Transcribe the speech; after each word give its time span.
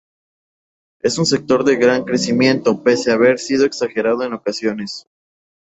Es 1.03 1.19
un 1.19 1.27
sector 1.27 1.63
de 1.63 1.75
gran 1.75 2.05
crecimiento, 2.05 2.81
pese 2.81 3.11
a 3.11 3.13
haber 3.13 3.37
sido 3.37 3.67
exagerado 3.67 4.23
en 4.23 4.33
ocasiones. 4.33 5.05